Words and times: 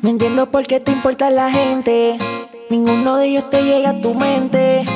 No 0.00 0.10
entiendo 0.10 0.48
por 0.50 0.64
qué 0.64 0.78
te 0.78 0.92
importa 0.92 1.28
la 1.28 1.50
gente. 1.50 2.16
Ninguno 2.70 3.16
de 3.16 3.26
ellos 3.26 3.50
te 3.50 3.62
llega 3.62 3.90
a 3.90 4.00
tu 4.00 4.14
mente. 4.14 4.86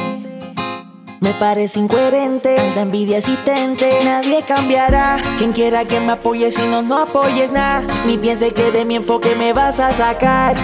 Me 1.21 1.33
parece 1.35 1.81
incoherente, 1.81 2.55
tanta 2.55 2.83
envidia 2.83 3.19
existente. 3.19 3.91
Nadie 4.05 4.43
cambiará. 4.43 5.21
Quien 5.39 5.53
quiera 5.53 5.85
que 5.87 5.99
me 5.99 6.13
apoye, 6.13 6.53
si 6.53 6.63
no, 6.69 6.83
no 6.83 6.99
apoyes 6.99 7.51
nada. 7.51 7.85
Ni 8.07 8.17
piense 8.17 8.53
que 8.53 8.71
de 8.71 8.85
mi 8.85 8.95
enfoque 8.95 9.35
me 9.35 9.53
vas 9.53 9.81
a 9.81 9.93
sacar. 9.93 10.57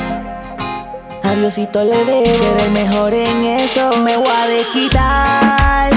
Adiosito 1.25 1.83
le 1.83 2.05
debo 2.05 2.25
ser 2.25 2.61
el 2.65 2.71
mejor 2.71 3.15
en 3.15 3.43
esto. 3.43 3.97
Me 3.99 4.17
voy 4.17 4.29
a 4.29 4.47
desquitar. 4.47 5.91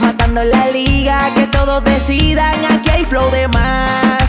Matando 0.00 0.44
la 0.44 0.68
liga, 0.68 1.32
que 1.34 1.48
todos 1.48 1.82
decidan. 1.82 2.64
Aquí 2.64 2.90
hay 2.90 3.04
flow 3.04 3.28
de 3.30 3.48
más. 3.48 4.25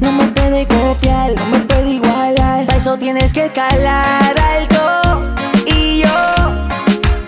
No 0.00 0.12
me 0.12 0.24
puede 0.28 0.66
confiar, 0.66 1.32
no 1.34 1.46
me 1.46 1.58
puede 1.60 1.90
igualar. 1.90 2.66
Para 2.66 2.78
eso 2.78 2.96
tienes 2.96 3.32
que 3.32 3.46
escalar 3.46 4.34
alto. 4.38 5.34
Y 5.66 6.00
yo 6.00 6.08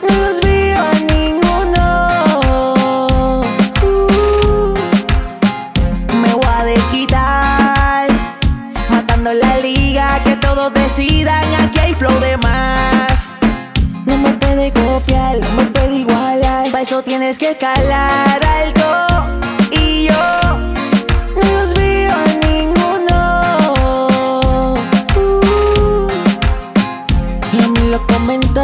no 0.09 0.15
los 0.23 0.41
veo 0.41 0.81
a 0.81 0.95
ninguno. 1.15 2.41
Uh, 3.83 4.75
me 6.17 6.33
voy 6.35 6.47
a 6.59 6.65
desquitar. 6.65 8.09
Matando 8.91 9.35
la 9.35 9.59
liga, 9.59 10.21
que 10.25 10.37
todos 10.37 10.73
decidan. 10.73 11.45
Aquí 11.63 11.79
hay 11.79 11.95
flow 11.95 12.19
de 12.21 12.37
más. 12.39 13.27
No 14.07 14.17
me 14.17 14.31
puede 14.31 14.73
confiar, 14.73 15.39
no 15.39 15.51
me 15.53 15.65
puede 15.67 15.97
igualar. 15.97 16.71
Para 16.71 16.83
eso 16.83 17.03
tienes 17.03 17.37
que 17.37 17.51
escalar 17.51 18.41
alto. 18.45 19.12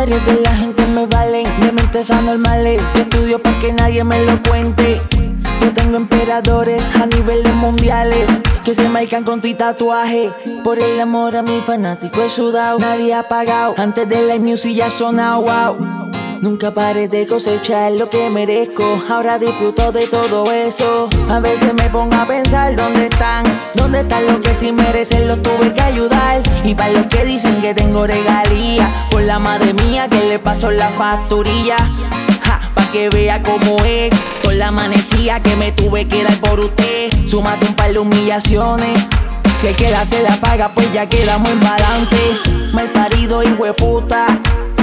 Comentarios 0.08 0.36
de 0.36 0.42
la 0.42 0.56
gente 0.56 0.86
me 0.88 1.06
valen 1.06 1.60
De 1.60 1.72
mentes 1.72 2.10
anormales 2.10 2.80
Yo 2.94 3.02
estudio 3.02 3.42
para 3.42 3.58
que 3.58 3.72
nadie 3.72 4.04
me 4.04 4.24
lo 4.24 4.42
cuente. 4.42 5.00
Yo 5.60 5.74
tengo 5.74 5.96
emperadores 5.96 6.82
a 7.00 7.06
niveles 7.06 7.54
mundiales 7.54 8.26
Que 8.64 8.74
se 8.74 8.88
marcan 8.88 9.24
con 9.24 9.40
tu 9.40 9.52
tatuaje. 9.54 10.30
Por 10.64 10.78
el 10.78 11.00
amor 11.00 11.36
a 11.36 11.42
mi 11.42 11.60
fanático 11.60 12.22
he 12.22 12.30
sudado 12.30 12.78
Nadie 12.78 13.14
ha 13.14 13.28
pagado. 13.28 13.74
Antes 13.76 14.08
de 14.08 14.26
la 14.26 14.38
music 14.38 14.76
ya 14.76 14.90
sonado 14.90 15.42
wow 15.42 16.17
Nunca 16.40 16.72
paré 16.72 17.08
de 17.08 17.26
cosechar 17.26 17.90
lo 17.92 18.08
que 18.08 18.30
merezco. 18.30 19.02
Ahora 19.10 19.40
disfruto 19.40 19.90
de 19.90 20.06
todo 20.06 20.50
eso. 20.52 21.08
A 21.28 21.40
veces 21.40 21.74
me 21.74 21.90
pongo 21.90 22.14
a 22.14 22.26
pensar 22.26 22.76
dónde 22.76 23.06
están, 23.06 23.44
dónde 23.74 24.00
están 24.00 24.24
los 24.24 24.38
que 24.38 24.54
sí 24.54 24.70
merecen, 24.70 25.26
los 25.26 25.42
tuve 25.42 25.74
que 25.74 25.80
ayudar. 25.80 26.40
Y 26.64 26.76
para 26.76 26.92
los 26.92 27.06
que 27.06 27.24
dicen 27.24 27.60
que 27.60 27.74
tengo 27.74 28.06
regalía, 28.06 28.88
por 29.10 29.22
la 29.22 29.40
madre 29.40 29.74
mía 29.74 30.08
que 30.08 30.22
le 30.24 30.38
pasó 30.38 30.70
la 30.70 30.88
facturilla. 30.90 31.76
Ja, 32.40 32.60
pa' 32.72 32.88
que 32.92 33.08
vea 33.10 33.42
cómo 33.42 33.76
es, 33.84 34.12
con 34.44 34.58
la 34.58 34.68
amanecía 34.68 35.40
que 35.40 35.56
me 35.56 35.72
tuve 35.72 36.06
que 36.06 36.22
dar 36.22 36.38
por 36.38 36.60
usted. 36.60 37.10
Súmate 37.26 37.66
un 37.66 37.74
par 37.74 37.92
de 37.92 37.98
humillaciones. 37.98 39.06
Si 39.60 39.66
hay 39.66 39.74
que 39.74 39.90
la 39.90 40.04
se 40.04 40.22
la 40.22 40.36
paga, 40.36 40.68
pues 40.68 40.92
ya 40.92 41.08
quedamos 41.08 41.50
en 41.50 41.58
balance. 41.58 42.16
Mal 42.72 42.92
parido 42.92 43.42
y 43.42 43.48
hueputa. 43.54 44.26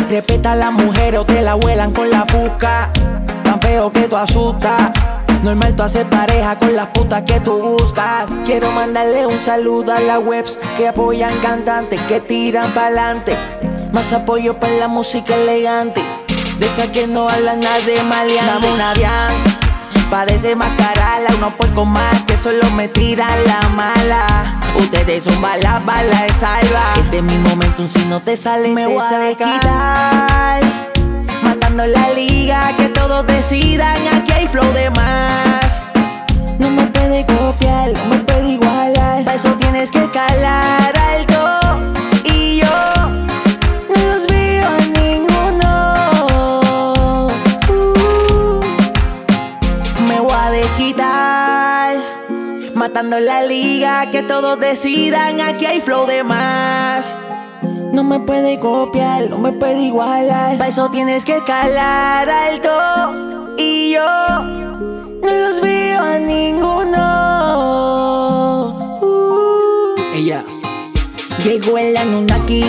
Respeta 0.10 0.52
a 0.52 0.56
la 0.56 0.72
mujer 0.72 1.18
o 1.18 1.26
te 1.26 1.42
la 1.42 1.56
vuelan 1.56 1.92
con 1.92 2.10
la 2.10 2.26
fusca. 2.26 2.92
Tan 3.44 3.60
feo 3.60 3.92
que 3.92 4.08
tú 4.08 4.16
asustas. 4.16 4.92
Normal 5.44 5.76
tú 5.76 5.84
haces 5.84 6.06
pareja 6.06 6.58
con 6.58 6.76
las 6.76 6.88
putas 6.88 7.24
que 7.24 7.40
tú 7.40 7.58
buscas. 7.60 8.26
Quiero 8.46 8.72
mandarle 8.72 9.26
un 9.26 9.40
saludo 9.40 9.94
a 9.94 10.00
las 10.00 10.20
webs 10.24 10.60
que 10.78 10.88
apoyan 10.88 11.38
cantantes 11.40 12.00
que 12.04 12.20
tiran 12.20 12.72
pa'lante. 12.72 13.36
Más 13.92 14.14
apoyo 14.14 14.60
para 14.60 14.74
la 14.74 14.88
música 14.88 15.36
elegante. 15.36 16.02
De 16.60 16.68
esa 16.68 16.92
que 16.92 17.08
no 17.08 17.28
hablan 17.28 17.60
nada 17.60 17.80
de 17.82 18.02
maleante. 18.04 18.52
Dame 18.52 18.74
una 18.74 18.94
Bianca, 18.94 19.52
Pa' 20.10 20.26
desenmascararla, 20.26 21.32
unos 21.38 21.54
puercos 21.56 21.88
más 21.88 22.24
que 22.24 22.38
solo 22.38 22.70
me 22.72 22.88
tiran 22.88 23.44
la 23.46 23.70
mala. 23.70 24.55
Ustedes 24.80 25.24
son 25.24 25.42
balas, 25.42 25.86
balas 25.86 26.22
de 26.22 26.30
salva. 26.30 26.94
Este 26.98 27.18
es 27.18 27.24
mi 27.24 27.38
momento, 27.38 27.88
si 27.88 28.06
no 28.06 28.20
te 28.20 28.36
sale, 28.36 28.70
me 28.70 28.88
voy 28.88 29.04
a 29.04 29.20
desquitar. 29.20 30.62
Matando 31.44 31.86
la 31.88 32.12
liga, 32.12 32.76
que 32.78 32.90
todos 32.90 33.26
decidan. 33.28 33.98
Aquí 34.08 34.32
hay 34.32 34.48
flow 34.48 34.72
de 34.74 34.90
más. 34.92 35.82
No 36.60 36.70
me 36.70 36.84
puede 36.88 37.26
confiar, 37.26 37.92
no 37.94 38.06
me 38.06 38.18
puede 38.18 38.45
Matando 52.96 53.20
la 53.20 53.44
liga, 53.44 54.10
que 54.10 54.24
todos 54.24 54.58
decidan. 54.58 55.42
Aquí 55.42 55.66
hay 55.66 55.82
flow 55.82 56.06
de 56.06 56.24
más. 56.24 57.14
No 57.92 58.06
me 58.06 58.22
puede 58.22 58.58
copiar, 58.58 59.30
no 59.30 59.38
me 59.38 59.52
puede 59.52 59.82
igualar. 59.82 60.58
Para 60.58 60.70
eso 60.70 60.90
tienes 60.90 61.26
que 61.26 61.36
escalar 61.36 62.30
alto. 62.30 63.54
Y 63.58 63.92
yo 63.92 64.02
no 64.02 65.28
los 65.28 65.60
veo 65.60 66.02
a 66.06 66.18
ninguno. 66.20 66.98
Uh. 69.02 69.96
Ella, 70.14 70.46
Llegó 71.44 71.78
el 71.78 71.98
Anunnaki 71.98 72.64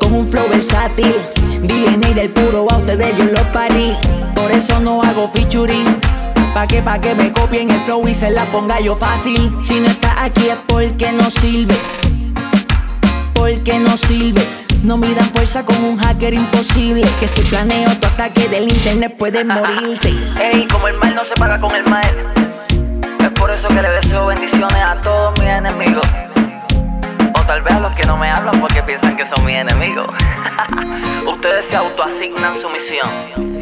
con 0.00 0.14
un 0.14 0.24
flow 0.24 0.48
versátil. 0.48 1.14
DNA 1.60 2.14
del 2.14 2.30
puro 2.30 2.66
a 2.70 2.78
ustedes 2.78 3.14
yo 3.18 3.26
los 3.26 3.42
parí. 3.52 3.92
Por 4.34 4.50
eso 4.50 4.80
no 4.80 5.02
hago 5.02 5.28
featuring. 5.28 6.15
Pa' 6.56 6.66
que, 6.66 6.80
pa' 6.80 6.98
que 6.98 7.14
me 7.14 7.30
copien 7.30 7.70
el 7.70 7.78
flow 7.82 8.08
y 8.08 8.14
se 8.14 8.30
la 8.30 8.46
ponga 8.46 8.80
yo 8.80 8.96
fácil. 8.96 9.52
Si 9.62 9.78
no 9.78 9.88
estás 9.88 10.14
aquí 10.18 10.48
es 10.48 10.56
porque 10.66 11.12
no 11.12 11.28
sirves. 11.28 11.78
Porque 13.34 13.78
no 13.78 13.94
sirves. 13.98 14.64
No 14.82 14.96
midan 14.96 15.26
fuerza 15.26 15.66
con 15.66 15.76
un 15.84 15.98
hacker 15.98 16.32
imposible. 16.32 17.06
Que 17.20 17.28
si 17.28 17.42
planeo 17.42 17.94
tu 17.96 18.06
ataque 18.06 18.48
del 18.48 18.72
internet 18.72 19.14
puedes 19.18 19.44
morirte. 19.46 20.14
Ey, 20.40 20.66
como 20.72 20.88
el 20.88 20.96
mal 20.96 21.14
no 21.14 21.26
se 21.26 21.34
paga 21.34 21.60
con 21.60 21.72
el 21.76 21.84
mal. 21.90 22.34
Es 23.20 23.30
por 23.32 23.50
eso 23.50 23.68
que 23.68 23.82
le 23.82 23.90
deseo 23.90 24.24
bendiciones 24.24 24.80
a 24.80 24.98
todos 25.02 25.38
mis 25.38 25.50
enemigos. 25.50 26.08
O 27.34 27.40
tal 27.42 27.60
vez 27.60 27.74
a 27.74 27.80
los 27.80 27.92
que 27.92 28.06
no 28.06 28.16
me 28.16 28.30
hablan 28.30 28.58
porque 28.62 28.82
piensan 28.82 29.14
que 29.14 29.26
son 29.26 29.44
mis 29.44 29.56
enemigos. 29.56 30.06
Ustedes 31.26 31.66
se 31.66 31.76
autoasignan 31.76 32.62
su 32.62 32.70
misión. 32.70 33.55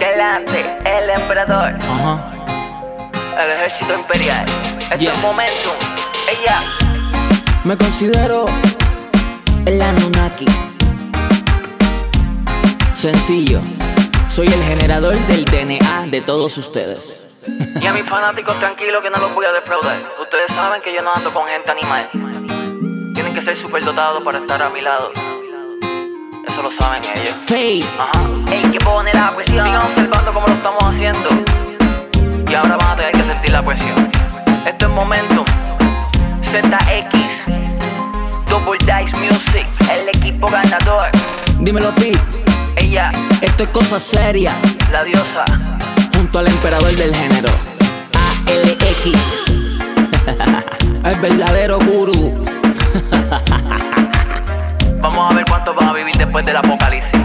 Delante, 0.00 0.64
el 0.84 1.10
emperador, 1.10 1.74
ajá. 1.78 2.32
el 3.44 3.50
ejército 3.52 3.94
imperial. 3.94 4.44
Este 4.80 4.96
Yeah. 4.98 5.12
es 5.12 5.18
momentum. 5.20 5.74
Ella. 6.28 6.62
Me 7.64 7.76
considero 7.76 8.46
el 9.66 9.80
Anunnaki. 9.82 10.46
Sencillo. 12.94 13.60
Soy 14.28 14.46
el 14.46 14.62
generador 14.62 15.14
del 15.26 15.44
DNA 15.44 16.06
de 16.06 16.20
todos 16.22 16.56
ustedes. 16.56 17.20
Y 17.80 17.86
a 17.86 17.92
mis 17.92 18.04
fanáticos 18.08 18.58
tranquilos 18.58 19.02
que 19.02 19.10
no 19.10 19.18
los 19.18 19.34
voy 19.34 19.44
a 19.46 19.52
defraudar. 19.52 19.96
Ustedes 20.20 20.50
saben 20.52 20.80
que 20.82 20.94
yo 20.94 21.02
no 21.02 21.12
ando 21.14 21.30
con 21.32 21.46
gente 21.46 21.70
animal. 21.70 22.08
Tienen 23.14 23.34
que 23.34 23.42
ser 23.42 23.56
superdotados 23.56 24.22
para 24.24 24.38
estar 24.38 24.62
a 24.62 24.70
mi 24.70 24.80
lado. 24.80 25.12
Eso 26.52 26.62
lo 26.62 26.70
saben 26.72 27.02
ellos. 27.14 27.36
Ajá. 27.98 28.20
Ey, 28.50 28.62
que 28.72 28.78
pone 28.80 29.12
la 29.14 29.34
presión. 29.34 29.64
Sigan 29.64 29.82
observando 29.82 30.32
cómo 30.32 30.46
lo 30.46 30.52
estamos 30.54 30.82
haciendo. 30.84 31.28
Y 32.50 32.54
ahora 32.54 32.76
van 32.76 32.90
a 32.90 32.96
tener 32.96 33.12
que 33.12 33.22
sentir 33.22 33.50
la 33.52 33.62
presión. 33.62 34.10
Esto 34.66 34.86
es 34.86 34.92
Momentum. 34.92 35.44
ZX. 36.50 37.14
Double 38.48 38.78
Dice 38.80 39.16
Music. 39.16 39.66
El 39.90 40.08
equipo 40.08 40.48
ganador. 40.48 41.10
Dímelo, 41.60 41.90
Pete. 41.94 42.18
Ella, 42.76 43.12
Esto 43.40 43.64
es 43.64 43.68
cosa 43.70 44.00
seria. 44.00 44.54
la 44.90 45.04
diosa. 45.04 45.44
Junto 46.16 46.38
al 46.40 46.48
emperador 46.48 46.94
del 46.96 47.14
género. 47.14 47.50
ALX. 48.46 49.18
el 51.04 51.20
verdadero 51.20 51.78
gurú. 51.78 52.44
después 56.30 56.44
del 56.44 56.56
apocalipsis. 56.58 57.19